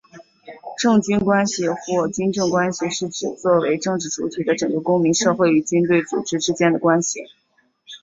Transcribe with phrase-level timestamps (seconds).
[0.79, 7.19] 政军关系或军政关系是指作为政治主体的整个公民社会与军队组织之间的关系。